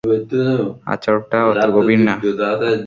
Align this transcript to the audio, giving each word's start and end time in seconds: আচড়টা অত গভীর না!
আচড়টা 0.93 1.37
অত 1.49 1.63
গভীর 1.75 1.99
না! 2.07 2.13